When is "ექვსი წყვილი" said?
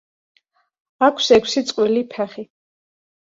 1.37-2.03